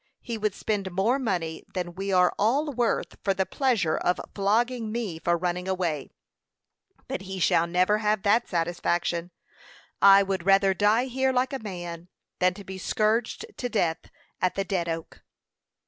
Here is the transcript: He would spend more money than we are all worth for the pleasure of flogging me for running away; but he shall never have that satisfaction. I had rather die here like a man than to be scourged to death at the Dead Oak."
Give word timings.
He 0.21 0.35
would 0.35 0.55
spend 0.55 0.89
more 0.91 1.19
money 1.19 1.63
than 1.75 1.93
we 1.93 2.11
are 2.11 2.33
all 2.39 2.73
worth 2.73 3.17
for 3.23 3.35
the 3.35 3.45
pleasure 3.45 3.97
of 3.97 4.19
flogging 4.33 4.91
me 4.91 5.19
for 5.19 5.37
running 5.37 5.67
away; 5.67 6.09
but 7.07 7.21
he 7.21 7.39
shall 7.39 7.67
never 7.67 7.99
have 7.99 8.23
that 8.23 8.47
satisfaction. 8.49 9.29
I 10.01 10.23
had 10.27 10.43
rather 10.43 10.73
die 10.73 11.05
here 11.05 11.31
like 11.31 11.53
a 11.53 11.59
man 11.59 12.09
than 12.39 12.55
to 12.55 12.63
be 12.63 12.79
scourged 12.79 13.45
to 13.55 13.69
death 13.69 14.09
at 14.41 14.55
the 14.55 14.63
Dead 14.65 14.89
Oak." 14.89 15.21